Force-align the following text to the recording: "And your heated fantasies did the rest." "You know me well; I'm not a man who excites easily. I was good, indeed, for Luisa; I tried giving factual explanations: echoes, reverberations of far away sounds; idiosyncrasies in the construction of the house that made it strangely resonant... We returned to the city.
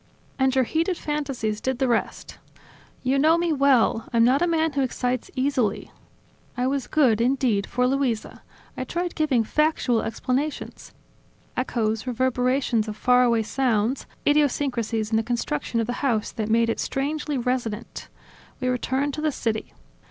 "And 0.39 0.55
your 0.55 0.63
heated 0.63 0.97
fantasies 0.97 1.61
did 1.61 1.77
the 1.77 1.87
rest." 1.87 2.39
"You 3.03 3.19
know 3.19 3.37
me 3.37 3.53
well; 3.53 4.09
I'm 4.11 4.23
not 4.23 4.41
a 4.41 4.47
man 4.47 4.71
who 4.73 4.81
excites 4.81 5.29
easily. 5.35 5.91
I 6.57 6.65
was 6.65 6.87
good, 6.87 7.21
indeed, 7.21 7.67
for 7.67 7.85
Luisa; 7.85 8.41
I 8.75 8.83
tried 8.83 9.13
giving 9.13 9.43
factual 9.43 10.01
explanations: 10.01 10.95
echoes, 11.55 12.07
reverberations 12.07 12.87
of 12.87 12.97
far 12.97 13.21
away 13.21 13.43
sounds; 13.43 14.07
idiosyncrasies 14.25 15.11
in 15.11 15.17
the 15.17 15.21
construction 15.21 15.79
of 15.79 15.85
the 15.85 15.93
house 16.01 16.31
that 16.31 16.49
made 16.49 16.71
it 16.71 16.79
strangely 16.79 17.37
resonant... 17.37 18.07
We 18.59 18.69
returned 18.69 19.13
to 19.13 19.21
the 19.21 19.31
city. 19.31 19.71